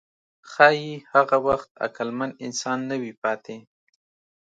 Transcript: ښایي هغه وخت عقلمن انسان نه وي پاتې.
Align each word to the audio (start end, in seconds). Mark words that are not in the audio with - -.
ښایي 0.51 0.93
هغه 1.13 1.37
وخت 1.47 1.69
عقلمن 1.85 2.31
انسان 2.45 2.79
نه 2.89 2.95
وي 3.01 3.11
پاتې. 3.21 3.57